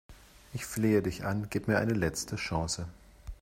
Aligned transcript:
Ich 0.53 0.65
flehe 0.65 1.03
dich 1.03 1.25
an, 1.25 1.45
gib 1.51 1.67
mir 1.67 1.77
eine 1.77 1.93
letzte 1.93 2.35
Chance! 2.35 2.87